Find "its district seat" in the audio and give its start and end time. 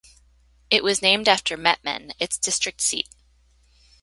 2.19-3.07